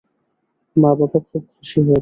মা 0.75 0.91
বাবা 0.93 1.19
খুব 1.27 1.43
খুশি 1.51 1.77
হয়েছেন। 1.77 1.89